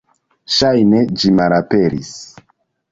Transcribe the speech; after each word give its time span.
Ŝajne 0.53 1.03
ĝi 1.19 1.33
malaperis. 1.41 2.13